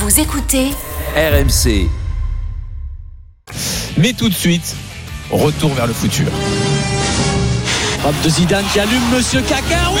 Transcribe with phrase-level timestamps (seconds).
[0.00, 0.70] Vous écoutez
[1.14, 1.90] RMC.
[3.98, 4.74] Mais tout de suite,
[5.30, 6.28] retour vers le futur.
[8.00, 9.90] Frappe de Zidane qui allume Monsieur Caca.
[9.92, 10.00] Ouais,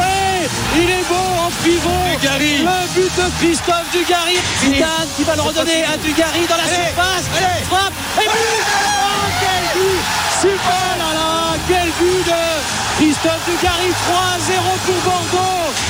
[0.00, 1.90] ouais, il est beau en pivot.
[2.18, 2.62] Dugarry.
[2.62, 4.38] Le but de Christophe Dugarry.
[4.58, 7.28] Zidane qui va le redonner à Dugarry dans la surface.
[7.68, 7.92] Frappe
[8.22, 8.64] et but.
[8.72, 10.00] Oh, quel but
[10.40, 12.40] Super oh là là, quel but de
[12.96, 13.92] Christophe Dugarry 3-0
[14.86, 15.89] pour Bordeaux.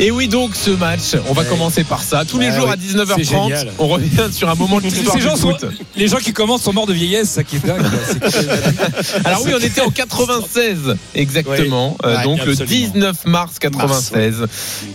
[0.00, 2.24] Et oui, donc ce match, on va commencer par ça.
[2.24, 3.72] Tous les Ouais, jours à C'est 19h30, génial.
[3.78, 5.56] on revient sur un moment de l'histoire du sont-
[5.96, 7.80] les gens qui commencent sont morts de vieillesse, ça qui est dingue.
[9.24, 11.96] Alors oui, on était en 96 exactement.
[12.04, 12.92] Euh, donc le absolument.
[12.92, 14.46] 19 mars 96,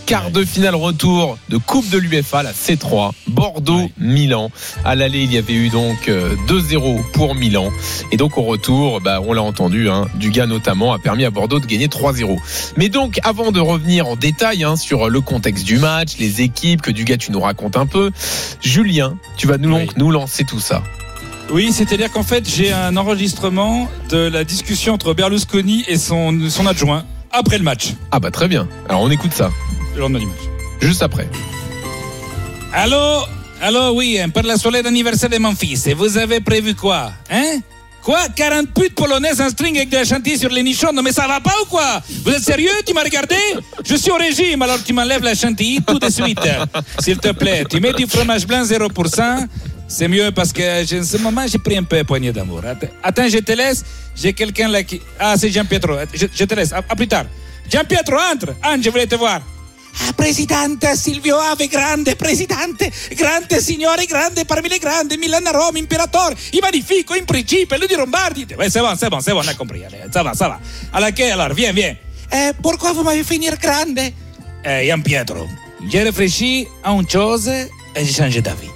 [0.04, 4.50] quart de finale retour de Coupe de l'UEFA, la C3, Bordeaux-Milan.
[4.84, 7.70] À l'aller, il y avait eu donc euh, 2-0 pour Milan,
[8.12, 11.58] et donc au retour, bah, on l'a entendu, hein, Dugas notamment a permis à Bordeaux
[11.58, 12.36] de gagner 3-0.
[12.76, 16.82] Mais donc, avant de revenir en détail hein, sur le contexte du match, les équipes,
[16.82, 18.10] que Dugas tu nous racontes un peu,
[18.60, 19.88] Julien, tu vas nous, Oui.
[19.96, 20.82] nous lancer tout ça.
[21.52, 26.66] Oui, c'est-à-dire qu'en fait, j'ai un enregistrement de la discussion entre Berlusconi et son, son
[26.66, 28.68] adjoint après le match, Ah bah très bien.
[28.88, 29.50] Alors on écoute ça,
[29.94, 30.38] le lendemain du match.
[30.80, 31.28] juste après.
[32.72, 33.22] Allô?
[33.62, 35.86] Allô, oui, pour la soirée d'anniversaire de mon fils.
[35.86, 37.12] Et vous avez prévu quoi?
[37.30, 37.60] Hein?
[38.02, 38.18] Quoi?
[38.34, 41.26] 40 putes polonaises en string avec de la chantilly sur les nichons Non mais ça
[41.26, 42.02] va pas ou quoi?
[42.24, 42.70] Vous êtes sérieux?
[42.86, 43.36] Tu m'as regardé?
[43.84, 46.40] Je suis au régime, alors tu m'enlèves la chantilly tout de suite.
[46.98, 49.46] S'il te plaît, tu mets du fromage blanc 0%.
[49.86, 52.62] C'est mieux parce que en ce moment, j'ai pris un peu poignée d'amour.
[52.64, 53.84] Att- Attends, je te laisse.
[54.14, 55.00] J'ai quelqu'un là qui...
[55.18, 55.94] Ah, c'est Jean Pietro.
[56.14, 56.72] Je, te laisse.
[56.72, 57.24] À, plus tard.
[57.70, 58.54] Jean Pietro, entre.
[58.62, 59.40] Anne, je voulais te voir.
[60.14, 66.58] Presidente Silvio Ave, grande Presidente, grande signore, grande parmi les grandes, Milan Rome, imperator, i
[66.60, 68.46] magnifico, in principe, lui di Lombardi.
[68.68, 69.84] C'est bon, c'est bon, c'est bon, on a compris.
[69.84, 70.60] Allez, ça va, ça va.
[70.92, 71.96] Alors, que, alors viens, viens.
[72.32, 73.98] Eh, pourquoi vous m'avez fait finir grande
[74.64, 75.46] Eh, Jean Pietro,
[75.90, 78.68] j'ai réfléchi à une chose et j'ai changé d'avis.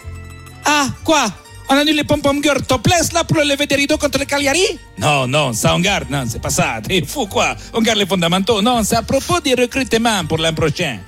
[0.64, 1.26] Ah, quoi
[1.74, 4.78] On annule les pom-pom girls topless là pour lever des rideaux contre le Cagliari?
[4.96, 6.76] Non, non, ça on garde, non, c'est pas ça.
[6.86, 8.62] T'es fou quoi On garde les fondamentaux.
[8.62, 10.98] Non, c'est à propos du recrutement pour l'an prochain.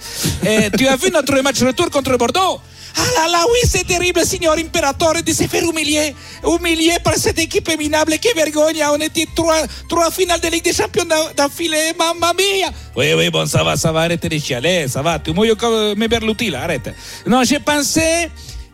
[0.45, 2.61] Eh, tu as vu notre match retour contre Bordeaux?
[2.97, 6.17] Ah là là, oui, c'est terrible, signor Imperatore, de se faire humilier.
[6.45, 8.19] Humilié par cette équipe éminable.
[8.19, 12.71] Que vergogne, on était trois, trois finales de Ligue des Champions d'a- d'affilée, mamma mia.
[12.97, 15.21] Oui, oui, bon, ça va, ça va, arrête de chialer, ça va.
[15.21, 16.93] Tu mouilles comme mes Berluti, là, arrête.
[17.25, 18.31] Non, j'ai pensé,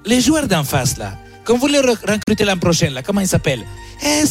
[0.06, 3.28] les joueurs d'en face, là, quand vous les re- recrutez l'an prochain, là, comment il
[3.28, 3.64] s'appelle
[4.04, 4.26] eh,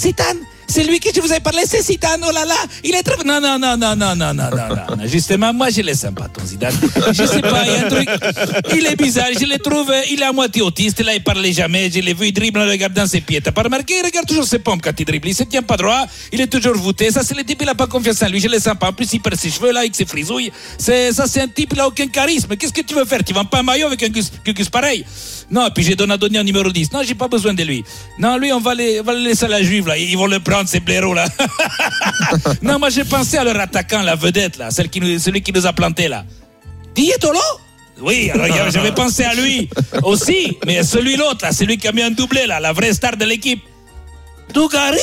[0.72, 3.24] c'est lui que je vous ai parlé, c'est Zidane, oh là là, il est très...
[3.26, 6.46] Non, non, non, non, non, non, non, non, non, justement, moi, je sens pas, ton
[6.46, 6.74] Zidane.
[7.12, 8.09] Je sais pas, il y a un truc,
[8.76, 11.92] il est bizarre, je le trouve, il est à moitié autiste, là, il parlait jamais,
[11.92, 13.42] je l'ai vu, il dribble en regardant ses pieds.
[13.42, 15.78] T'as pas remarqué, il regarde toujours ses pompes quand il dribble, il se tient pas
[15.78, 18.40] droit, il est toujours voûté, ça, c'est le type, il a pas confiance en lui,
[18.40, 21.12] je le sens pas, en plus, il perd ses cheveux, là, avec ses frisouilles, c'est,
[21.12, 23.24] ça, c'est un type, il a aucun charisme, qu'est-ce que tu veux faire?
[23.24, 24.32] Tu vends pas un maillot avec un gus
[24.72, 25.06] pareil?
[25.50, 27.84] Non, puis j'ai donné à donner un numéro 10, non, j'ai pas besoin de lui.
[28.18, 30.28] Non, lui, on va, les, on va le laisser à la juive, là, ils vont
[30.28, 31.25] le prendre, ces blaireaux, là.
[32.61, 35.66] non, moi, j'ai pensé à leur attaquant, la vedette, là, celle qui celui qui nous
[35.66, 36.25] a planté, là.
[36.95, 37.39] Dietolo?
[38.01, 38.31] Oui,
[38.72, 39.69] j'avais pensé à lui
[40.03, 43.16] aussi, mais celui l'autre, là, celui qui a mis un doublé, là, la vraie star
[43.16, 43.61] de l'équipe.
[44.53, 44.97] Dugarry?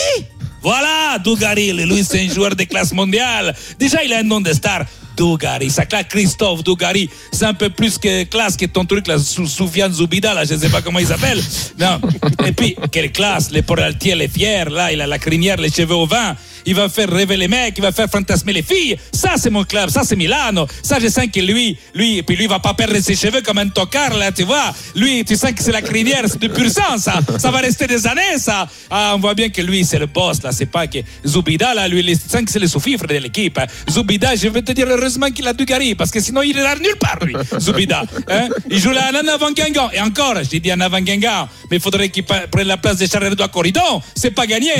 [0.62, 3.54] Voilà, le- lui c'est un joueur de classe mondiale.
[3.78, 4.84] Déjà, il a un nom de star.
[5.18, 7.10] Dugarry, ça claque Christophe Dugarry.
[7.32, 10.54] C'est un peu plus que classe que ton truc, là, Sou- Soufiane Zoubida, là, je
[10.54, 11.42] ne sais pas comment il s'appelle.
[11.78, 12.00] Non.
[12.46, 15.94] Et puis, quelle classe, les poraltiers, les fiers, là, il a la crinière, les cheveux
[15.96, 16.34] au vent.
[16.68, 18.94] Il va faire rêver les mecs, il va faire fantasmer les filles.
[19.10, 20.66] Ça, c'est mon club, ça, c'est Milano.
[20.82, 23.40] Ça, je sens que lui, lui, et puis lui, il va pas perdre ses cheveux
[23.40, 24.74] comme un tocard, là, tu vois.
[24.94, 27.20] Lui, tu sens que c'est la crinière, c'est du pur sang, ça.
[27.38, 28.68] Ça va rester des années, ça.
[28.90, 30.52] Ah, on voit bien que lui, c'est le boss, là.
[30.52, 33.56] C'est pas que Zoubida, là, lui, il sent que c'est le sous-fifre de l'équipe.
[33.58, 33.66] hein.
[33.90, 36.98] Zoubida, je vais te dire heureusement qu'il a Dugarry, parce que sinon, il ira nulle
[37.00, 38.02] part, lui, Zoubida.
[38.28, 38.48] Hein?
[38.70, 39.88] Il joue là en avant Guingamp.
[39.94, 43.06] Et encore, j'ai dit en avant Guingamp, mais il faudrait qu'il prenne la place de
[43.06, 44.02] Charles Edouard Corridon.
[44.14, 44.72] C'est pas gagné.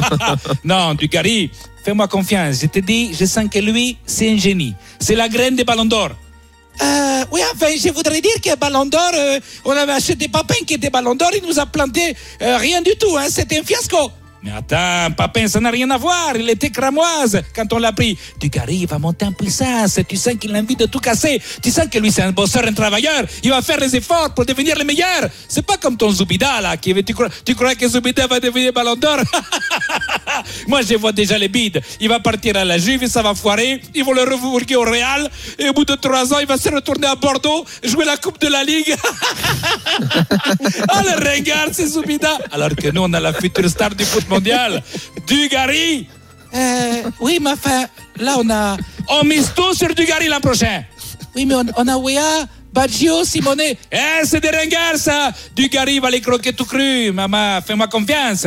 [0.64, 1.19] non, Dugarry,
[1.84, 2.60] fais-moi confiance.
[2.62, 4.74] Je te dis, je sens que lui, c'est un génie.
[4.98, 6.10] C'est la graine des ballons d'or.
[6.82, 10.74] Euh, oui, enfin, je voudrais dire que Ballon d'Or, euh, on avait acheté Papin qui
[10.74, 14.10] était Ballon d'Or, il nous a planté euh, rien du tout, hein, c'était un fiasco.
[14.42, 16.32] Mais attends, Papin, ça n'a rien à voir.
[16.34, 18.16] Il était cramoise quand on l'a pris.
[18.38, 20.00] Dugarry il va monter en puissance.
[20.08, 21.40] Tu sens qu'il a envie de tout casser.
[21.62, 23.24] Tu sens que lui, c'est un bosseur, un travailleur.
[23.42, 25.28] Il va faire les efforts pour devenir le meilleur.
[25.46, 26.78] C'est pas comme ton Zoubida, là.
[26.78, 29.18] Qui, tu, crois, tu crois que Zoubida va devenir ballon d'or?
[30.66, 31.82] Moi, je vois déjà les bides.
[32.00, 33.82] Il va partir à la Juve, ça va foirer.
[33.94, 35.28] Ils vont le revourguer au Real.
[35.58, 38.40] Et au bout de trois ans, il va se retourner à Bordeaux, jouer la Coupe
[38.40, 38.94] de la Ligue.
[40.00, 42.38] oh, le regard, c'est Zoubida.
[42.50, 44.82] Alors que nous, on a la future star du foot mondial,
[45.26, 46.08] Dugarry.
[46.54, 47.86] Euh, oui, mais enfin,
[48.18, 48.76] là, on a.
[49.08, 50.84] On mise tout sur Dugarry l'an prochain.
[51.34, 53.60] Oui, mais on, on a Wea Baggio, Simone.
[53.92, 55.32] Eh, c'est des ringards, ça.
[55.54, 57.12] Dugarry va les croquer tout cru.
[57.12, 58.46] Maman, fais-moi confiance.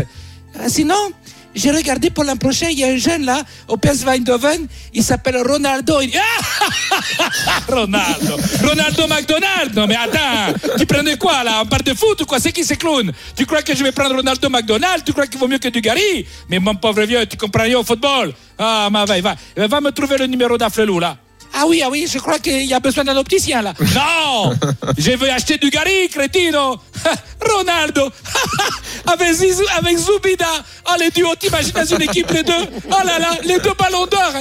[0.60, 1.12] Ah, sinon,
[1.56, 5.04] j'ai regardé pour l'an prochain, il y a un jeune là, au PS Eindhoven, il
[5.04, 6.02] s'appelle Ronaldo.
[6.02, 6.12] Il...
[6.18, 8.38] Ah Ronaldo.
[8.64, 9.76] Ronaldo McDonald.
[9.76, 11.62] Non mais attends, tu prenais quoi là?
[11.64, 12.40] On parle de foot ou quoi?
[12.40, 15.04] C'est qui ces clowns Tu crois que je vais prendre Ronaldo McDonald?
[15.06, 16.26] Tu crois qu'il vaut mieux que Dugarry?
[16.50, 18.34] Mais mon pauvre vieux, tu comprends rien au football.
[18.58, 21.18] Ah, ma va, va, va me trouver le numéro d'Afflelou là.
[21.56, 23.74] Ah oui, ah oui, je crois qu'il y a besoin d'un opticien là.
[23.96, 24.54] Non
[24.98, 26.78] Je veux acheter du Gary, crétino
[27.56, 28.10] Ronaldo
[29.08, 30.46] avec, Zizou, avec Zubida
[30.86, 32.66] Ah les duos, t'imagines dans une équipe les deux?
[32.88, 34.34] Oh là là, les deux ballons d'or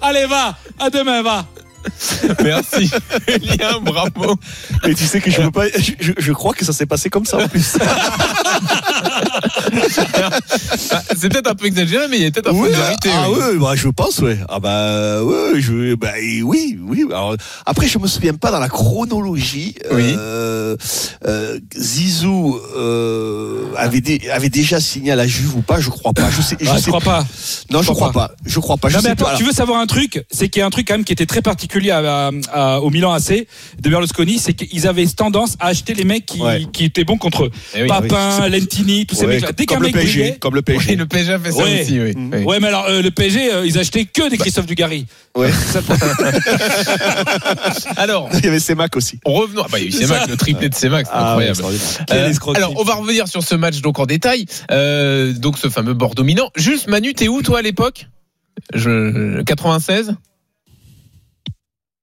[0.00, 1.44] Allez, va, à demain, va
[2.42, 2.90] Merci,
[3.28, 4.36] Julien, bravo.
[4.84, 5.68] Et tu sais que je veux pas.
[5.68, 7.76] Je, je crois que ça s'est passé comme ça en plus.
[10.90, 13.10] Ah, c'est peut-être un peu exagéré, mais il y a peut-être un peu de vérité.
[13.12, 13.38] Ah oui.
[13.52, 14.38] oui, bah, je pense, ouais.
[14.48, 16.12] Ah bah, ouais, je, bah,
[16.42, 17.04] oui, oui.
[17.10, 17.36] Alors,
[17.66, 19.74] après, je me souviens pas dans la chronologie.
[19.92, 20.14] Oui.
[20.16, 20.76] Euh,
[21.26, 26.12] euh, Zizou euh, avait, dé- avait déjà signé à la Juve ou pas Je crois
[26.12, 26.30] pas.
[26.30, 27.26] Je sais, je Ah, Je sais crois pas.
[27.70, 28.34] Non, je Je crois crois pas.
[28.44, 28.88] Je crois pas.
[28.88, 29.36] Je Non, mais sais attends, pas.
[29.36, 30.24] tu veux savoir un truc?
[30.30, 32.90] C'est qu'il y a un truc quand même qui était très particulier à- à- au
[32.90, 33.46] Milan AC
[33.80, 36.66] de Berlusconi, c'est qu'ils avaient tendance à acheter les mecs qui, Ouais.
[36.72, 37.50] qui étaient bons contre eux.
[37.74, 39.52] Eh oui, Papin, Lentini, tous ces Ouais, mecs-là.
[39.52, 40.20] Dès qu'un comme le mec PSG.
[40.20, 40.96] brillait- Comme le Oui, PSG.
[40.96, 41.82] le PSG a fait ça Ouais.
[41.82, 42.12] aussi, oui.
[42.16, 42.44] Oui.
[42.44, 45.06] Ouais, mais alors euh, le PSG, euh, ils achetaient que des Christophe Dugarry.
[45.36, 45.50] Ouais.
[47.96, 49.18] Alors, Il y avait Semac aussi.
[49.24, 49.62] revenons.
[49.64, 51.62] Ah bah, il y a eu Semac, le triplé de Semac, c'est Ah, incroyable.
[52.10, 54.46] Euh, alors, on va revenir sur ce match donc en détail.
[54.70, 56.50] Euh, donc, ce fameux Bordeaux Milan.
[56.56, 58.06] Juste, Manu, t'es où toi à l'époque?
[58.74, 60.14] Je 96.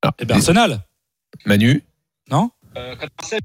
[0.04, 0.80] Alors, Eh ben, Arsenal,
[1.46, 1.84] Manu?
[2.32, 2.50] non?
[2.78, 3.42] Euh, 87,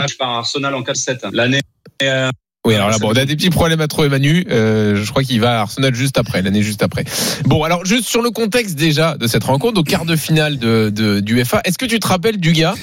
[0.00, 1.26] match par Arsenal en 4-7.
[1.32, 1.60] L'année.
[2.02, 2.30] euh,
[2.64, 4.46] Oui, alors là, bon, on a des petits problèmes à trouver Manu.
[4.48, 7.04] Euh, je crois qu'il va à Arsenal juste après, l'année juste après.
[7.44, 10.88] Bon, alors juste sur le contexte déjà de cette rencontre, donc quart de finale de,
[10.94, 11.60] de, du FA.
[11.64, 12.74] Est-ce que tu te rappelles du gars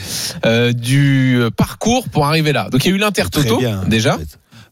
[0.46, 2.68] euh, du parcours pour arriver là?
[2.70, 3.84] Donc il y a eu l'Intertoto Très bien.
[3.88, 4.20] déjà.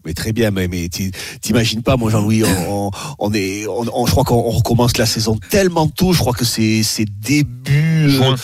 [0.08, 1.12] Mais très bien, mais, mais t'i-
[1.42, 2.48] t'imagines pas, moi Jean-Louis, on,
[2.88, 6.14] on- on est, on, on- je crois qu'on on recommence la saison tellement tôt.
[6.14, 6.82] Je crois que c'est
[7.20, 8.36] début euh, Juin.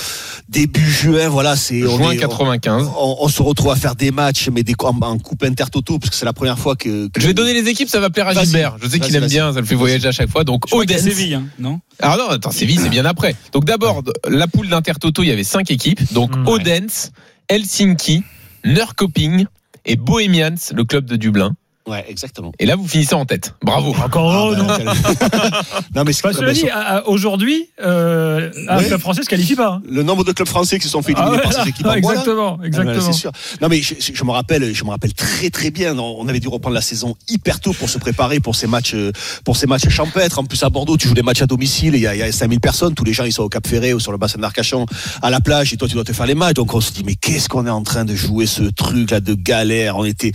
[0.50, 1.56] début juin, voilà.
[1.56, 2.89] C'est on Juin est- 95.
[3.00, 6.10] On, on se retrouve à faire des matchs, mais des, en, en coupe intertoto, parce
[6.10, 7.07] que c'est la première fois que.
[7.07, 8.33] que- Je vais donner les équipes, ça va plaire à.
[8.33, 8.75] Gilbert.
[8.81, 10.44] Je sais qu'il aime bien, ça le fait voyager à chaque fois.
[10.44, 11.00] Donc Odense.
[11.00, 11.80] Séville, hein, non?
[12.00, 13.36] Alors non, attends, Séville, c'est bien après.
[13.54, 16.12] Donc d'abord, la poule d'Intertoto, il y avait cinq équipes.
[16.13, 17.12] Donc Mm, Odense,
[17.48, 18.24] Helsinki,
[18.65, 19.45] Nurkoping
[19.85, 21.56] et Bohemians, le club de Dublin.
[21.85, 22.51] Ouais, exactement.
[22.59, 23.56] Et là, vous finissez en tête.
[23.62, 23.94] Bravo.
[24.03, 24.77] Encore heureux, Ah, non bah,
[25.95, 26.25] non, mais c'est
[26.71, 28.85] à- aujourd'hui, euh, un Ouais.
[28.85, 29.74] club français se qualifie pas.
[29.74, 29.81] hein.
[29.89, 32.57] le nombre de clubs français qui se sont fait éliminer Ah, par ces équipes exactement,
[32.62, 33.01] Ah, exactement.
[33.01, 33.31] C'est sûr.
[33.62, 35.97] Non mais je, je me rappelle, je me rappelle très très bien.
[35.97, 39.12] On avait dû reprendre la saison hyper tôt pour se préparer pour ces matchs, euh,
[39.44, 40.39] pour ces matchs champêtres.
[40.39, 41.95] En plus à Bordeaux, tu joues des matchs à domicile.
[41.95, 42.95] et Il y a, il y a 5000 personnes.
[42.95, 44.86] Tous les gens ils sont au Cap Ferré ou sur le bassin d'Arcachon
[45.21, 46.53] à la plage et toi tu dois te faire les matchs.
[46.56, 49.19] Donc on se dit mais qu'est-ce qu'on est en train de jouer ce truc là
[49.19, 49.97] de galère.
[49.97, 50.31] On était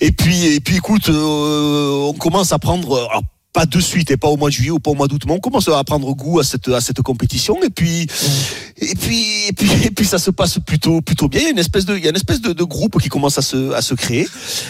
[0.00, 3.08] et puis et puis écoute, euh, on commence à prendre.
[3.10, 3.22] alors,
[3.52, 5.32] pas de suite et pas au mois de juillet ou pas au mois d'août, mais
[5.32, 8.06] on commence à prendre goût à cette à cette compétition et puis
[8.78, 11.40] et puis et puis et puis ça se passe plutôt plutôt bien.
[11.40, 13.08] Il y a une espèce de il y a une espèce de, de groupe qui
[13.08, 14.26] commence à se à se créer,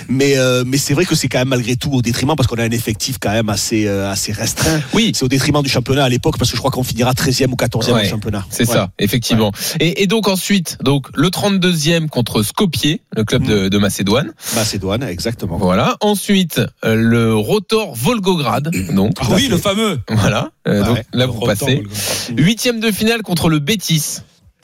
[0.08, 2.56] mais euh, mais c'est vrai que c'est quand même malgré tout au détriment parce qu'on
[2.56, 4.80] a un effectif quand même assez euh, assez restreint.
[4.94, 7.50] Oui, C'est au détriment du championnat à l'époque parce que je crois qu'on finira 13e
[7.50, 8.44] ou 14e Ouais, au championnat.
[8.50, 8.74] c'est Ouais.
[8.74, 9.52] ça, effectivement.
[9.80, 13.46] Et, et donc ensuite, donc le 32e contre Skopje, le club Mm.
[13.46, 14.32] de, de Macédoine.
[14.54, 15.56] Macédoine, exactement.
[15.58, 15.96] Voilà.
[16.00, 18.70] Ensuite, euh, le Rotor Volgograd.
[18.94, 19.98] Donc Ah oui, le fameux.
[20.08, 20.50] voilà.
[20.68, 20.86] Euh, Ouais.
[20.86, 21.76] donc là, vous passez.
[21.76, 22.38] Volgograd.
[22.38, 24.18] Huitième de finale contre le Bétis.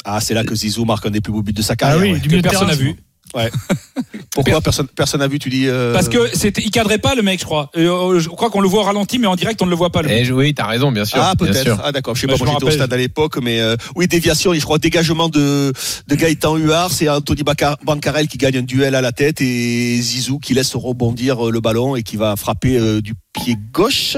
[0.05, 2.01] Ah, c'est là que Zizou marque un des plus beaux buts de sa Ah carrière.
[2.03, 2.19] oui, ouais.
[2.21, 2.95] du de Personne n'a vu.
[4.45, 7.23] Pourquoi personne personne n'a vu tu dis euh, Parce que c'était, il cadrait pas le
[7.23, 7.71] mec, je crois.
[7.77, 9.91] Euh, je crois qu'on le voit au ralenti, mais en direct on ne le voit
[9.91, 10.03] pas.
[10.03, 10.27] Le mec.
[10.29, 11.19] Eh, oui, t'as raison, bien sûr.
[11.21, 11.81] Ah peut-être.
[11.83, 12.15] Ah d'accord.
[12.15, 12.39] Je sais Bah, pas.
[12.39, 14.55] je Moi j'étais au stade à l'époque, mais euh, oui déviation.
[14.55, 15.73] Je crois dégagement de
[16.07, 16.93] de Gaëtan Huard.
[16.93, 17.43] C'est Anthony
[17.85, 21.61] Bancarel qui gagne un duel à la tête et Zizou qui laisse rebondir euh, le
[21.61, 24.17] ballon et qui va frapper euh, du pied gauche.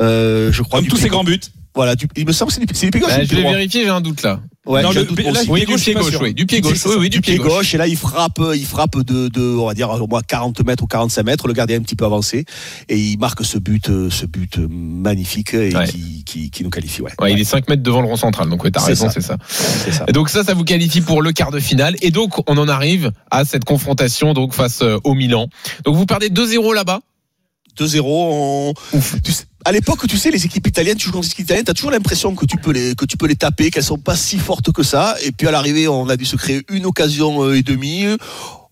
[0.00, 0.80] Euh, je crois.
[0.80, 1.40] Comme tous ses grands buts.
[1.76, 1.94] Voilà.
[1.94, 3.10] Du, il me semble que c'est du, c'est du pied gauche.
[3.10, 4.40] Bah, ou du je vais droit vérifier, j'ai un doute là.
[4.66, 6.34] Ouais, Non, j'ai un le- doute, là, Oui, du gauche, pied gauche, oui.
[6.34, 7.72] Du pied gauche, oui, oui, du pied gauche.
[7.74, 10.82] Et là, il frappe, il frappe de, de, on va dire, au moins 40 mètres
[10.82, 11.46] ou 45 mètres.
[11.46, 12.44] Le gardien est un petit peu avancé.
[12.88, 15.86] Et il marque ce but, euh, ce but euh, magnifique et Ouais.
[15.86, 17.12] qui, qui, qui nous qualifie, ouais.
[17.20, 19.12] Ouais, il est 5 mètres devant le rond central, donc ouais, t'as raison, ça.
[19.12, 19.36] c'est ça.
[19.48, 20.04] C'est ça.
[20.08, 21.94] Et donc ça, ça vous qualifie pour le quart de finale.
[22.02, 25.46] Et donc, on en arrive à cette confrontation donc face euh, au Milan.
[25.84, 27.00] Donc vous perdez 2-0 là-bas.
[27.78, 28.00] 2-0.
[28.06, 29.16] on- Ouf.
[29.22, 31.64] Tu sais, à l'époque, tu sais, les équipes italiennes, tu joues contre les équipes italiennes,
[31.64, 34.14] t'as toujours l'impression que tu peux les, que tu peux les taper, qu'elles sont pas
[34.14, 35.16] si fortes que ça.
[35.24, 38.06] Et puis à l'arrivée, on a dû se créer une occasion euh, et demie.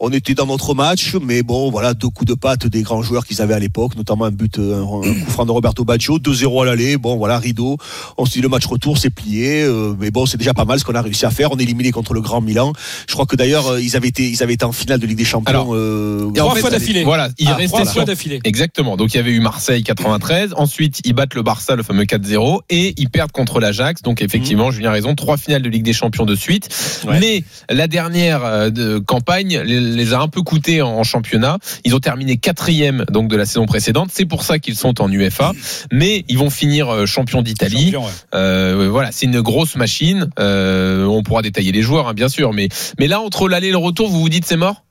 [0.01, 3.25] On était dans notre match, mais bon, voilà, deux coups de patte des grands joueurs
[3.27, 6.19] qu'ils avaient à l'époque, notamment un but, euh, un, un coup franc de Roberto Baggio,
[6.19, 7.77] 2-0 à l'aller, bon, voilà, rideau.
[8.19, 10.79] On se dit le match retour, c'est plié, euh, mais bon, c'est déjà pas mal
[10.79, 11.53] ce qu'on a réussi à faire.
[11.53, 12.73] On est éliminé contre le Grand Milan.
[13.09, 15.19] Je crois que d'ailleurs, euh, ils avaient été, ils avaient été en finale de Ligue
[15.19, 15.49] des Champions.
[15.51, 17.05] Alors, euh, en Trois fait, fois d'affilée.
[17.05, 18.41] Voilà, il Ah, restait trois d'affilée.
[18.45, 18.97] Exactement.
[18.97, 20.55] Donc il y avait eu Marseille 93.
[20.57, 24.03] Ensuite, ils battent le Barça, le fameux 4-0, et ils perdent contre l'Ajax.
[24.03, 26.69] Donc effectivement, Julien a raison, trois finales de Ligue des Champions de suite.
[27.07, 27.19] Ouais.
[27.21, 31.59] Mais la dernière euh, de campagne les, les a un peu coûté en, en championnat.
[31.85, 34.11] Ils ont terminé quatrième donc de la saison précédente.
[34.13, 35.53] C'est pour ça qu'ils sont en UEFA.
[35.93, 37.87] Mais ils vont finir euh, champion d'Italie.
[37.87, 38.13] Champion, ouais.
[38.35, 40.31] Euh, voilà, c'est une grosse machine.
[40.39, 42.53] Euh, on pourra détailler les joueurs, hein, bien sûr.
[42.53, 44.84] Mais mais là, entre l'aller et le retour, vous vous dites c'est mort?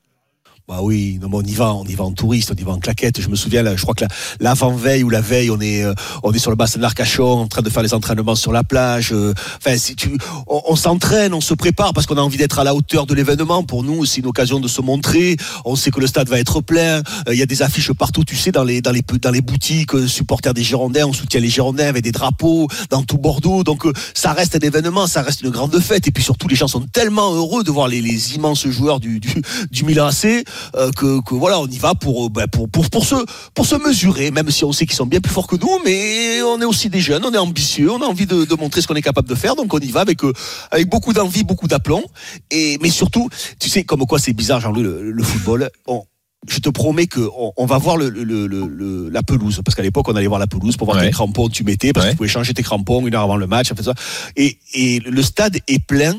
[0.66, 2.72] Bah oui, non, mais on y va, on y va en touriste, on y va
[2.72, 3.20] en claquette.
[3.20, 5.94] Je me souviens, là, je crois que la- l'avant-veille ou la veille, on est, euh,
[6.24, 9.10] on est sur le bassin d'Arcachon, en train de faire les entraînements sur la plage.
[9.12, 10.18] euh, Enfin, si tu,
[10.48, 13.14] on, on s'entraîne, on se prépare parce qu'on a envie d'être à la hauteur de
[13.14, 13.64] l'événement.
[13.64, 15.36] Pour nous, c'est une occasion de se montrer.
[15.66, 17.00] On sait que le stade va être plein.
[17.28, 19.42] Euh, Il y a des affiches partout, tu sais, dans les, dans les, dans les
[19.42, 23.66] boutiques, euh, supporters des Girondins, on soutient les Girondins avec des drapeaux dans tout Bordeaux.
[23.66, 26.08] Donc, euh, ça reste un événement, ça reste une grande fête.
[26.08, 29.20] Et puis surtout, les gens sont tellement heureux de voir les, les immenses joueurs du,
[29.20, 32.70] du, du Milan AC euh, que, que voilà, on y va pour, euh, ben, pour,
[32.70, 33.16] pour, pour, se,
[33.54, 36.42] pour se mesurer, même si on sait qu'ils sont bien plus forts que nous, mais
[36.44, 38.88] on est aussi des jeunes, on est ambitieux, on a envie de, de montrer ce
[38.88, 40.34] qu'on est capable de faire, donc on y va avec, euh,
[40.72, 42.04] avec beaucoup d'envie, beaucoup d'aplomb,
[42.52, 43.30] et, mais surtout,
[43.60, 46.04] tu sais, comme quoi c'est bizarre, Jean-Louis, le, le football, on,
[46.50, 47.22] je te promets que
[47.56, 50.42] on, va voir le, le, le, le- la pelouse parce qu'à l'époque on allait voir
[50.42, 51.06] la pelouse pour voir Ouais.
[51.06, 52.10] quels crampons tu mettais parce Ouais.
[52.10, 53.94] que tu pouvais changer tes crampons une heure avant le match ça.
[54.36, 56.16] et, et le stade est plein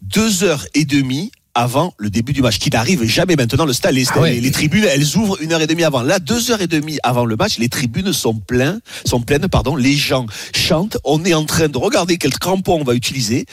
[0.00, 3.64] deux heures et demie avant le début du match, qui n'arrive jamais maintenant.
[3.64, 4.34] Le stade, les, Ah ouais.
[4.34, 6.02] les, les tribunes, elles ouvrent une heure et demie avant.
[6.02, 9.74] Là, deux heures et demie avant le match, les tribunes sont pleines, sont pleines, pardon.
[9.74, 10.98] Les gens chantent.
[11.02, 13.46] On est en train de regarder quel crampon on va utiliser,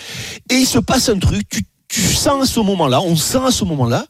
[0.51, 1.47] et il se passe un truc.
[1.49, 4.05] Tu, tu sens à ce moment-là, on sent à ce moment-là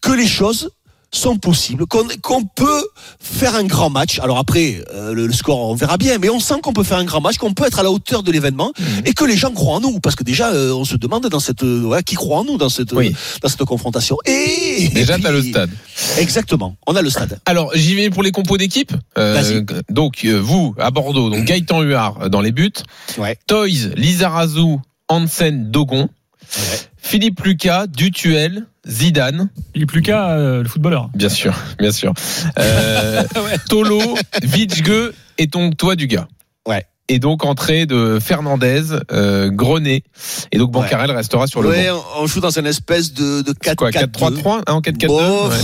[0.00, 0.70] que les choses
[1.16, 2.84] sont possibles, qu'on qu'on peut
[3.20, 4.18] faire un grand match.
[4.20, 6.98] Alors après, euh, le, le score, on verra bien, mais on sent qu'on peut faire
[6.98, 8.72] un grand match, qu'on peut être à la hauteur de l'événement
[9.04, 10.00] et que les gens croient en nous.
[10.00, 12.58] Parce que déjà, euh, on se demande dans cette, euh, ouais, qui croit en nous
[12.58, 13.14] dans cette, euh, Oui.
[13.42, 14.16] dans cette confrontation.
[14.26, 15.70] Et Déjà, et t'as le stade.
[16.18, 17.38] Exactement, on a le stade.
[17.46, 18.92] Alors, j'y vais pour les compos d'équipe.
[19.18, 22.72] Euh, donc, euh, vous, à Bordeaux, donc Gaëtan Huard dans les buts.
[23.18, 23.38] Ouais.
[23.46, 24.76] Toys, Lizarazu,
[25.08, 26.08] Hansen, Dogon.
[26.56, 26.78] Ouais.
[27.06, 29.50] Philippe Lucas, Dutuel, Zidane,
[29.86, 31.10] plus qu'à euh, le footballeur.
[31.14, 32.14] bien sûr, bien sûr.
[32.58, 33.22] Euh,
[33.68, 34.00] Tolo,
[34.42, 36.26] Vitschge et donc toi du gars.
[36.66, 36.86] Ouais.
[37.08, 40.02] Et donc entrée de Fernandez, euh, Grenet
[40.50, 42.02] et donc Bancarel restera sur le Ouais, banc.
[42.20, 45.56] on joue dans une espèce de, de 4 Quoi, 4-3-3 hein, en 4-4-2 Bon, ouais.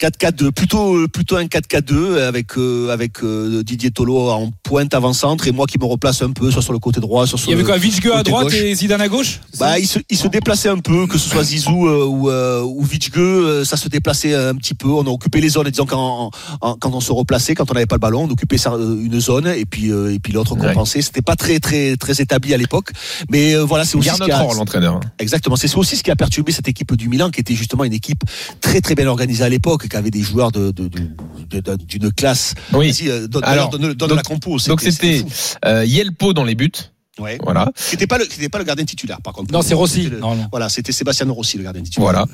[0.00, 5.52] 4-4-2, plutôt plutôt un 4-4-2 avec euh, avec euh, Didier Tolo en pointe avant-centre et
[5.52, 7.54] moi qui me replace un peu soit sur le côté droit, soit sur Il y
[7.54, 8.54] avait quoi Vitschge à droite gauche.
[8.54, 11.42] et Zidane à gauche Bah, il se, il se déplaçait un peu, que ce soit
[11.44, 14.88] Zizou euh, ou, euh, ou Vitschge, euh, ça se déplaçait un petit peu.
[14.88, 17.86] On a occupé les zones, disons quand, en- quand on se replaçait, quand on n'avait
[17.86, 20.54] pas le ballon, on occupait ça, euh, une zone et puis euh, et puis l'autre
[20.56, 20.68] Ouais.
[20.68, 21.02] compensait.
[21.02, 22.90] C'était pas très très très établi à l'époque,
[23.30, 25.00] mais euh, voilà, c'est aussi ce qui a, l'entraîneur.
[25.18, 27.92] exactement, c'est aussi ce qui a perturbé cette équipe du Milan, qui était justement une
[27.92, 28.22] équipe
[28.60, 32.12] très très bien organisée à l'époque, qui avait des joueurs de de- de- de- d'une
[32.12, 32.54] classe.
[32.72, 32.90] Oui.
[32.92, 34.58] Vas-y, euh, donne, Alors, donne, donne donc- la compo.
[34.66, 35.24] donc c'était-.
[35.64, 36.70] Euh, Yelpo dans les buts.
[37.18, 37.38] Ouais.
[37.42, 37.72] Voilà.
[37.88, 39.50] Qui n'était pas le qui était pas le gardien titulaire par contre.
[39.52, 40.04] Non, c'est Rossi.
[40.04, 40.20] C'était le-.
[40.50, 42.02] Voilà, c'était Sébastien Rossi le gardien titulaire.
[42.04, 42.26] Voilà.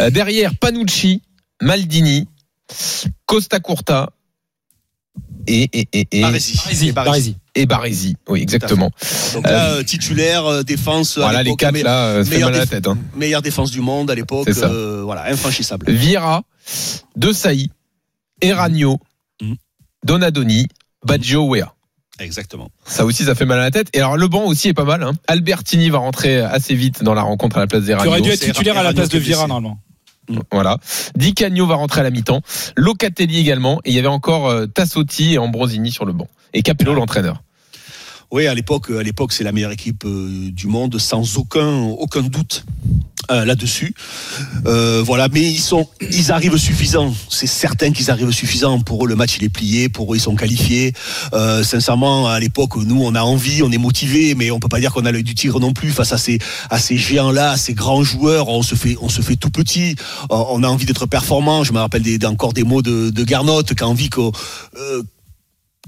[0.00, 1.20] Euh, derrière, Panucci,
[1.60, 2.26] Maldini,
[3.26, 4.10] Costa Curta
[5.46, 6.24] et, et, et, et,
[7.54, 7.64] Et.
[8.28, 8.90] Oui, exactement.
[9.34, 11.18] Donc là, euh, titulaire, euh, défense.
[11.18, 12.86] à Voilà, les quatre là, euh, ça fait meilleur mal à la tête.
[12.86, 12.98] Hein.
[13.16, 14.48] Meilleure défense du monde à l'époque.
[14.48, 15.90] Euh, voilà, infranchissable.
[15.90, 16.42] Vieira,
[17.16, 17.70] De Sailly,
[18.40, 18.98] Eragno,
[19.40, 19.56] Mhm.
[20.04, 20.66] Donadoni,
[21.04, 21.74] Baggio, Wea.
[22.18, 22.70] Exactement.
[22.86, 23.88] Ça aussi, ça fait mal à la tête.
[23.94, 25.02] Et alors, le banc aussi est pas mal.
[25.02, 25.12] Hein.
[25.26, 28.10] Albertini va rentrer assez vite dans la rencontre à la place d'Eragno.
[28.10, 29.78] aurait dû être titulaire à la place de Vira normalement.
[30.50, 30.78] Voilà.
[31.16, 32.42] Di Canio va rentrer à la mi-temps.
[32.76, 33.80] Locatelli également.
[33.84, 36.28] Et il y avait encore euh, Tassotti et Ambrosini sur le banc.
[36.52, 37.42] Et Capello, l'entraîneur.
[38.30, 42.64] Oui, à l'époque, à l'époque, c'est la meilleure équipe euh, du monde, sans aucun doute
[43.30, 43.94] euh, là-dessus.
[44.66, 47.14] Euh, voilà, mais ils sont, ils arrivent suffisants.
[47.28, 48.80] C'est certain qu'ils arrivent suffisants.
[48.80, 49.88] Pour eux, le match il est plié.
[49.88, 50.92] Pour eux, ils sont qualifiés.
[51.32, 54.80] Euh, sincèrement, à l'époque, nous, on a envie, on est motivé, mais on peut pas
[54.80, 56.38] dire qu'on a l'œil du tigre non plus face à ces,
[56.96, 58.48] géants-là, à ces grands joueurs.
[58.48, 58.96] On se fait,
[59.36, 59.96] tout petit.
[60.30, 61.64] On a envie d'être performant.
[61.64, 65.02] Je me rappelle encore des mots de, de Garnotte qui a envie que euh,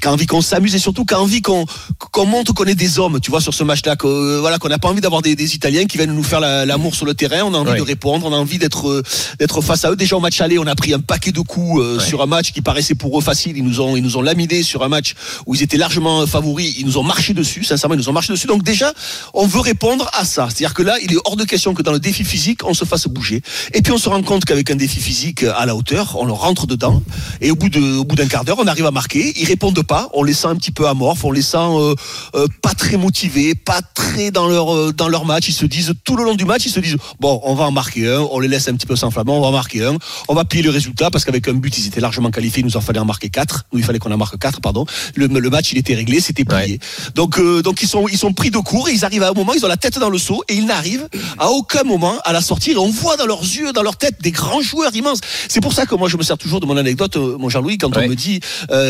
[0.05, 1.65] qui a envie qu'on s'amuse et surtout qui a envie qu'on
[2.13, 4.69] qu'on montre qu'on est des hommes, tu vois, sur ce match-là, que, euh, voilà, qu'on
[4.69, 7.15] n'a pas envie d'avoir des, des Italiens qui viennent nous faire la- l'amour sur le
[7.15, 7.41] terrain.
[7.45, 7.77] On a envie Ouais.
[7.79, 9.03] de répondre, on a envie d'être euh,
[9.39, 9.97] d'être face à eux.
[9.97, 12.05] Déjà au match aller, on a pris un paquet de coups euh, Ouais.
[12.05, 13.57] sur un match qui paraissait pour eux facile.
[13.57, 15.15] Ils nous ont ils nous ont laminé sur un match
[15.47, 16.75] où ils étaient largement favoris.
[16.79, 18.47] Ils nous ont marché dessus, sincèrement, ils nous ont marché dessus.
[18.47, 18.93] Donc déjà,
[19.33, 20.49] on veut répondre à ça.
[20.51, 22.85] C'est-à-dire que là, il est hors de question que dans le défi physique, on se
[22.85, 23.41] fasse bouger.
[23.73, 26.33] Et puis on se rend compte qu'avec un défi physique à la hauteur, on le
[26.35, 27.03] rentre dedans.
[27.41, 29.33] Et au bout de, au bout d'un quart d'heure, on arrive à marquer.
[29.41, 29.94] Ils répondent pas.
[30.15, 31.25] On les sent un petit peu amorphes.
[31.25, 31.95] On les sent euh,
[32.35, 35.49] euh, pas très motivés, pas très dans leur euh, dans leur match.
[35.49, 37.71] Ils se disent tout le long du match, ils se disent bon, on va en
[37.73, 38.21] marquer un.
[38.31, 39.31] On les laisse un petit peu s'enflammer.
[39.33, 39.97] On va en marquer un.
[40.29, 42.61] On va plier le résultat parce qu'avec un but, ils étaient largement qualifiés.
[42.63, 43.65] Il nous en fallait en marquer quatre.
[43.73, 44.85] Nous, il fallait qu'on en marque quatre, pardon.
[45.15, 46.79] Le, le match, il était réglé, c'était plié.
[47.15, 49.53] Donc donc ils sont ils sont pris de court et ils arrivent à un moment,
[49.55, 51.09] ils ont la tête dans le seau et ils n'arrivent
[51.39, 52.77] à aucun moment à la sortir.
[52.77, 55.21] Et on voit dans leurs yeux, dans leur tête, des grands joueurs immenses.
[55.49, 57.95] C'est pour ça que moi je me sers toujours de mon anecdote, mon Jean-Louis, quand
[57.95, 58.07] Ouais.
[58.07, 58.41] on me dit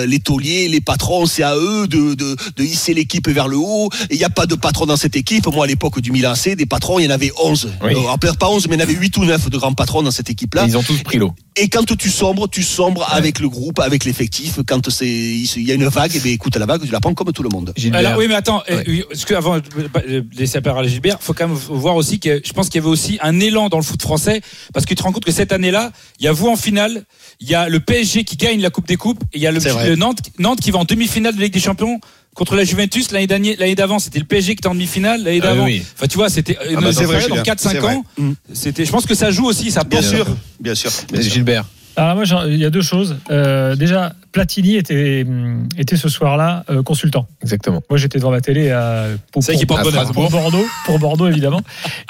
[0.06, 3.88] les tauliers, les patrons, c'est à eux de, de, de hisser l'équipe vers le haut.
[4.10, 5.46] Il n'y a pas de patron dans cette équipe.
[5.48, 7.70] Moi à l'époque du Milan C, des patrons, il y en avait 11.
[7.82, 7.92] Oui.
[7.96, 10.02] Euh, peut-être pas 11, mais il y en avait 8 ou 9 de grands patrons
[10.02, 10.64] dans cette équipe-là.
[10.68, 11.32] Ils ont tous pris l'eau.
[11.56, 14.58] Et quand tu sombres, tu sombres avec le groupe, avec l'effectif.
[14.66, 17.14] Quand c'est il y a une vague, et bien écoute la vague, tu la prends
[17.14, 17.72] comme tout le monde.
[17.92, 19.04] Alors, oui, mais attends, euh, Ouais.
[19.08, 22.40] parce que avant de laisser la parole à Gilbert, faut quand même voir aussi que
[22.44, 24.40] je pense qu'il y avait aussi un élan dans le foot français,
[24.72, 27.04] parce que tu te rends compte que cette année-là, il y a vous en finale,
[27.40, 29.52] il y a le PSG qui gagne la Coupe des Coupes, et il y a
[29.52, 32.00] le, le Nantes, Nantes qui va en demi-finale de Ligue des Champions
[32.34, 35.40] contre la Juventus l'année dernière- l'année d'avant c'était le PSG qui était en demi-finale l'année
[35.42, 35.82] Ah oui, d'avant oui.
[35.96, 37.42] enfin tu vois c'était euh, Ah bah, dans- c'est vrai, dans Julien.
[37.42, 37.94] 4 5 C'est vrai.
[37.94, 38.32] ans Mm.
[38.52, 40.26] c'était je pense que ça joue aussi ça Bien sûr,
[40.60, 40.90] bien sûr.
[41.12, 41.20] bien.
[41.20, 41.64] Gilbert.
[41.96, 43.14] Alors moi, il y a deux choses.
[43.30, 47.28] Euh, déjà, Platini était, hum, était ce soir-là euh, consultant.
[47.40, 47.84] Exactement.
[47.88, 49.90] Moi, j'étais devant ma télé à, pour, porte à.
[49.90, 50.28] Strasbourg.
[50.28, 51.60] pour Bordeaux, pour Bordeaux évidemment.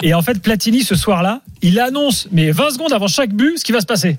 [0.02, 3.64] Et en fait, Platini ce soir-là, il annonce, mais 20 secondes avant chaque but, ce
[3.64, 4.16] qui va se passer.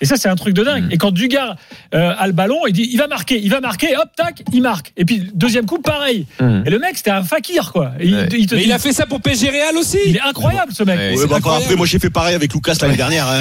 [0.00, 0.84] Et ça, c'est un truc de dingue.
[0.84, 0.92] Mm.
[0.92, 1.56] Et quand Dugar
[1.94, 4.62] euh, a le ballon, il dit, il va marquer, il va marquer, hop, tac, il
[4.62, 4.92] marque.
[4.96, 6.26] Et puis deuxième coup, pareil.
[6.40, 6.62] Mmh.
[6.66, 7.92] Et le mec, c'était un fakir, quoi.
[8.00, 8.28] Et il- Ouais.
[8.36, 10.72] il, te mais dit- il a fait ça pour PSG Real aussi il est incroyable,
[10.72, 10.98] ce mec.
[10.98, 11.64] Ouais, bah, après, incroyable.
[11.64, 13.26] après, moi j'ai fait pareil avec Lucas l'année dernière.
[13.28, 13.40] hein.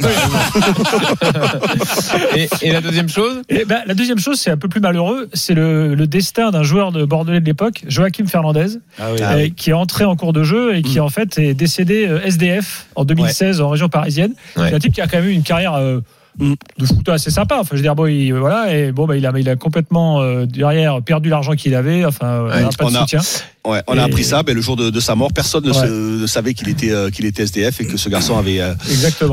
[2.36, 3.42] Et, et la deuxième chose?
[3.48, 6.62] Et ben, la deuxième chose, c'est un peu plus malheureux, c'est le, le destin d'un
[6.62, 9.18] joueur de Bordelais de l'époque, Joachim Fernandez, Ah oui.
[9.22, 11.02] euh, qui est entré en cours de jeu et qui Mm.
[11.02, 14.32] en fait est décédé euh, SDF en 2016 en région parisienne.
[14.56, 14.68] Ouais.
[14.70, 16.00] C'est un type qui a quand même eu une carrière euh,
[16.38, 17.56] de foot assez sympa.
[17.58, 20.20] Enfin, je veux dire, bon, il, voilà, et bon, bah, il a, il a complètement
[20.22, 22.04] euh, derrière perdu l'argent qu'il avait.
[22.04, 23.20] Enfin, euh, Ouais, voilà, pas de on a- soutien.
[23.66, 25.32] Ouais, on a appris ça ben, le jour de, de sa mort.
[25.34, 25.86] Personne ne, Ouais.
[25.86, 28.72] se- ne savait qu'il était, euh, qu'il était SDF et que ce garçon avait, euh,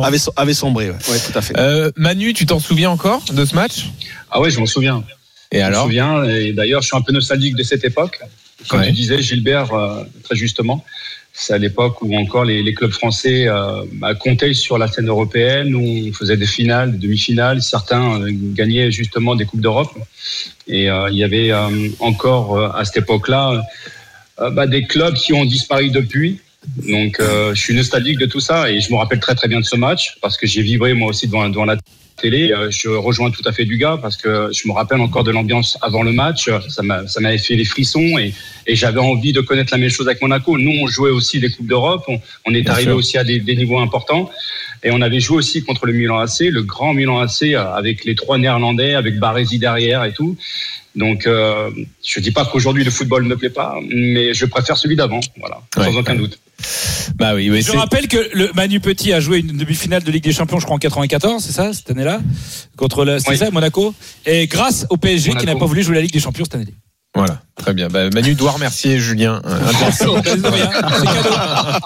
[0.04, 0.90] avait, avait sombré.
[0.90, 0.96] Ouais.
[1.10, 1.54] Ouais, tout à fait.
[1.58, 3.86] Euh, Manu, tu t'en souviens encore de ce match?
[4.32, 5.04] Ah ouais, je m'en souviens.
[5.52, 5.84] Et Je me alors?
[5.84, 6.24] souviens.
[6.26, 8.20] Et d'ailleurs, je suis un peu nostalgique de cette époque.
[8.68, 8.88] Comme Ouais.
[8.88, 10.84] tu disais, Gilbert, euh, très justement,
[11.40, 15.76] c'est à l'époque où encore les, clubs français euh, bah, comptaient sur la scène européenne,
[15.76, 17.62] où on faisait des finales, des demi-finales.
[17.62, 19.96] Certains euh, gagnaient justement des Coupes d'Europe.
[20.68, 21.52] Et euh, il y avait
[22.00, 23.64] encore à cette époque-là
[24.40, 26.40] bah, des clubs qui ont disparu depuis.
[26.88, 29.66] Donc, je suis nostalgique de tout ça et je me rappelle très très bien de
[29.66, 31.78] ce match parce que j'ai vibré moi aussi devant, devant la
[32.18, 32.52] télé.
[32.52, 35.32] Euh, Je rejoins tout à fait du gars parce que je me rappelle encore de
[35.32, 36.50] l'ambiance avant le match.
[36.70, 38.34] Ça m'a- ça m'avait fait les frissons et,
[38.66, 40.58] et j'avais envie de connaître la même chose avec Monaco.
[40.58, 42.04] Nous, on jouait aussi des Coupes d'Europe.
[42.08, 42.98] On, on est Bien arrivé sûr.
[42.98, 44.30] aussi à des, des niveaux importants.
[44.84, 48.06] Et on avait joué aussi contre le Milan AC, le grand Milan AC euh, avec
[48.06, 50.38] les trois Néerlandais, avec Baresi derrière et tout.
[50.96, 51.70] Donc, euh,
[52.04, 55.62] je dis pas qu'aujourd'hui le football ne plaît pas, mais je préfère celui d'avant, voilà,
[55.78, 56.18] Ouais, sans aucun ouais.
[56.20, 56.40] doute.
[57.16, 57.62] Bah oui, oui.
[57.62, 60.66] Je rappelle que le Manu Petit a joué une demi-finale de Ligue des Champions, je
[60.66, 62.20] crois en 94, c'est ça, cette année-là,
[62.76, 63.38] contre le, c'est Oui.
[63.38, 63.94] ça, Monaco.
[64.26, 66.74] Et grâce au PSG qui n'a pas voulu jouer la Ligue des Champions cette année.
[67.18, 67.88] Voilà, très bien.
[67.88, 69.42] Bah, Manu doit remercier Julien.
[69.46, 69.60] euh,
[70.08, 71.80] Oh, bah.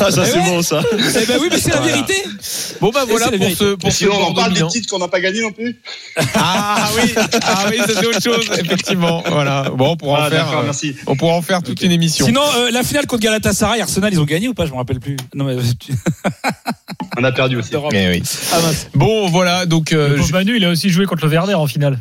[0.00, 0.44] Ah, ça, Eh c'est ouais.
[0.46, 0.80] bon, ça.
[0.92, 1.92] Eh ben oui, mais c'est la Voilà.
[1.92, 2.14] vérité.
[2.80, 4.68] Bon bah voilà pour ce pour ce Bordeaux Milan.
[4.68, 5.80] titres qu'on n'a pas gagnés non plus.
[6.34, 9.22] Ah oui, ah oui, ça c'est autre chose effectivement.
[9.30, 9.70] Voilà.
[9.74, 10.58] Bon, on pourra en Ah, faire.
[10.58, 10.94] euh, merci.
[11.06, 12.26] On pourra en faire toute une émission.
[12.26, 14.66] Sinon, euh, la finale contre Galatasaray, Arsenal, ils ont gagné ou pas?
[14.66, 15.16] Je me rappelle plus.
[15.34, 15.56] Non mais
[17.18, 17.70] On a perdu aussi.
[17.92, 18.22] Eh oui.
[18.52, 18.58] Ah.
[18.94, 21.98] Bon voilà donc euh, Manu, il a aussi joué contre le Werder en finale.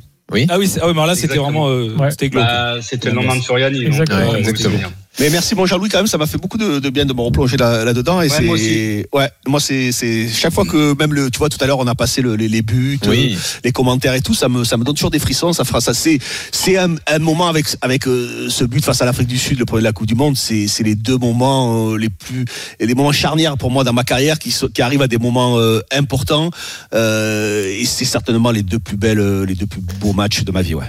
[0.49, 2.09] Ah oui, c'est- ah oui, mais là c'était vraiment euh, Ouais.
[2.11, 2.43] c'était glauque.
[2.45, 3.85] Bah, c'était le lendemain de Soriani.
[3.85, 4.19] Exactement.
[4.19, 4.79] euh, Ouais, exactement.
[5.19, 7.21] Mais merci mon Jean-Louis quand même, ça m'a fait beaucoup de, de bien de me
[7.21, 9.05] replonger là, là-dedans et Ouais, c'est moi aussi.
[9.13, 11.87] ouais, moi c'est c'est chaque fois que même le tu vois tout à l'heure on
[11.87, 13.35] a passé le- les, les buts, Oui.
[13.35, 15.79] euh, les commentaires et tout, ça me ça me donne toujours des frissons, ça fera
[15.79, 16.19] ça c'est
[16.51, 19.65] c'est un, un moment avec avec euh, ce but face à l'Afrique du Sud le
[19.65, 22.43] premier de la Coupe du monde, c'est c'est les deux moments euh, les plus
[22.79, 25.57] et les moments charnières pour moi dans ma carrière qui qui arrivent à des moments
[25.59, 26.49] euh, importants
[26.93, 30.61] euh, et c'est certainement les deux plus belles les deux plus beaux matchs de ma
[30.61, 30.85] vie ouais.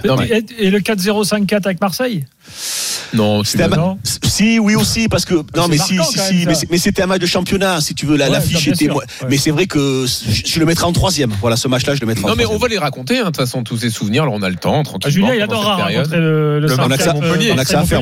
[0.59, 2.25] Et, et le 4-0 5-4 avec Marseille?
[3.13, 3.63] Non, C'était.
[4.23, 7.25] Si, oui aussi, parce que non, mais si, si, si, mais, c'était un match de
[7.25, 8.15] championnat, si tu veux.
[8.15, 8.89] La, Ouais, l'affiche était,
[9.29, 11.31] mais c'est vrai que je, je le mettrai en troisième.
[11.39, 13.25] Voilà, ce match-là, je le mettrai en Non, mais on va les raconter, hein, de
[13.27, 14.23] toute façon, tous ces souvenirs.
[14.23, 15.09] Alors, on a le temps, Ah.
[15.09, 18.01] Julien, il adorera le, à euh, On a que ça à Montpellier, faire.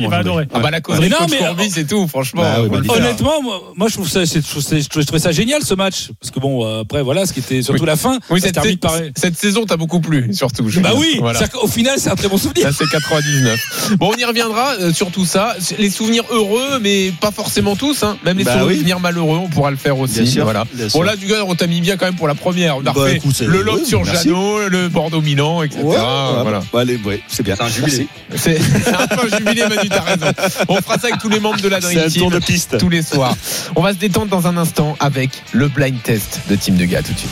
[0.52, 2.42] Ah bah la causerie Mais non, coach mais- Courbis, c'est tout, franchement.
[2.42, 2.78] Bah.
[2.88, 3.42] Honnêtement,
[3.76, 6.10] moi, je trouve ça, je trouvais ça génial ce match.
[6.20, 8.18] Parce que bon, euh, après, voilà, ce qui était surtout la fin.
[8.30, 10.68] Oui, cette, saison t'a beaucoup plu, surtout.
[10.82, 11.20] Bah oui,
[11.52, 12.66] qu'au final, c'est un très bon souvenir.
[12.66, 13.96] Ça c'est 99.
[13.98, 15.54] Bon, on y reviendra euh, sur tout ça.
[15.78, 18.02] Les souvenirs heureux, mais pas forcément tous.
[18.02, 18.16] Hein.
[18.24, 18.74] Même les Bah oui.
[18.76, 20.22] souvenirs malheureux, on pourra le faire aussi.
[20.22, 20.64] Bien sûr, Voilà.
[20.72, 22.76] bien Bon là, du gars, on t'a mis bien quand même pour la première.
[22.76, 24.28] On a Bah, refait écoute, le lot sur merci.
[24.28, 25.80] Jeannot, le Bordeaux-Milan, etc.
[25.82, 26.62] Ouais, voilà.
[26.72, 27.56] Bah, allez, ouais, c'est bien.
[27.56, 28.08] C'est un jubilé.
[28.34, 30.26] C'est c'est un peu un jubilé, Manu, t'as raison.
[30.68, 32.38] On fera ça avec tous les membres de la C'est Dream un Team tour de
[32.38, 32.78] piste.
[32.78, 33.34] tous les soirs.
[33.76, 37.02] On va se détendre dans un instant avec le blind test de Team de gars
[37.02, 37.30] tout de suite.